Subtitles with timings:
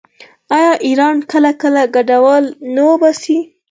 [0.55, 3.37] آیا ایران کله کله کډوال نه وباسي؟